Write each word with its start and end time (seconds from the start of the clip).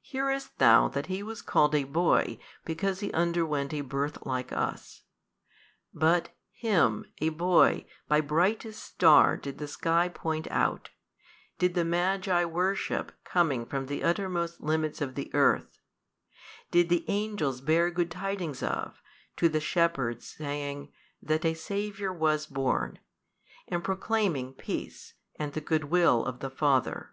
Hearest 0.00 0.58
thou 0.58 0.86
that 0.90 1.06
He 1.06 1.20
was 1.20 1.42
called 1.42 1.74
a 1.74 1.82
Boy 1.82 2.38
because 2.64 3.00
He 3.00 3.12
underwent 3.12 3.74
a 3.74 3.80
birth 3.80 4.24
like 4.24 4.52
us? 4.52 5.02
But 5.92 6.28
Him 6.52 7.06
a 7.20 7.30
Boy 7.30 7.84
by 8.06 8.20
brightest 8.20 8.80
star 8.80 9.36
did 9.36 9.58
the 9.58 9.66
sky 9.66 10.08
point 10.08 10.46
out, 10.52 10.90
did 11.58 11.74
the 11.74 11.84
Magi 11.84 12.44
worship 12.44 13.10
coming 13.24 13.66
from 13.66 13.86
the 13.86 14.04
uttermost 14.04 14.60
limits 14.60 15.00
of 15.00 15.16
the 15.16 15.34
earth, 15.34 15.80
did 16.70 16.88
the 16.88 17.04
Angels 17.08 17.60
bear 17.60 17.90
good 17.90 18.12
tidings 18.12 18.62
of 18.62 19.02
to 19.36 19.48
the 19.48 19.58
Shepherds 19.58 20.28
saying 20.28 20.92
that 21.20 21.44
a 21.44 21.54
Saviour 21.54 22.12
was 22.12 22.46
born, 22.46 23.00
and 23.66 23.82
proclaiming 23.82 24.52
Peace 24.52 25.14
and 25.40 25.54
the 25.54 25.60
Good 25.60 25.86
will 25.86 26.24
of 26.24 26.38
the 26.38 26.50
Father. 26.50 27.12